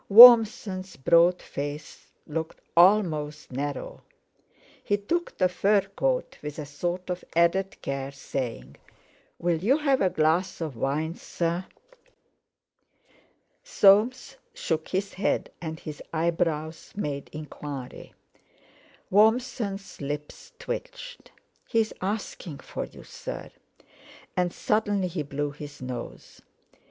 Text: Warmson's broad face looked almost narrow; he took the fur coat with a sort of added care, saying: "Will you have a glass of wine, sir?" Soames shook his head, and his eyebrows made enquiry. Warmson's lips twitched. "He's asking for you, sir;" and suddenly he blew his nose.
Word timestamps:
Warmson's 0.09 0.95
broad 0.95 1.43
face 1.43 2.07
looked 2.25 2.59
almost 2.75 3.51
narrow; 3.51 4.01
he 4.83 4.97
took 4.97 5.37
the 5.37 5.47
fur 5.47 5.81
coat 5.95 6.39
with 6.41 6.57
a 6.57 6.65
sort 6.65 7.11
of 7.11 7.23
added 7.35 7.79
care, 7.83 8.11
saying: 8.11 8.77
"Will 9.37 9.59
you 9.63 9.77
have 9.77 10.01
a 10.01 10.09
glass 10.09 10.59
of 10.59 10.75
wine, 10.75 11.13
sir?" 11.13 11.67
Soames 13.63 14.37
shook 14.55 14.87
his 14.87 15.13
head, 15.13 15.51
and 15.61 15.79
his 15.79 16.01
eyebrows 16.11 16.93
made 16.95 17.29
enquiry. 17.31 18.15
Warmson's 19.11 20.01
lips 20.01 20.51
twitched. 20.57 21.31
"He's 21.67 21.93
asking 22.01 22.57
for 22.57 22.85
you, 22.85 23.03
sir;" 23.03 23.51
and 24.35 24.51
suddenly 24.51 25.09
he 25.09 25.21
blew 25.21 25.51
his 25.51 25.79
nose. 25.79 26.41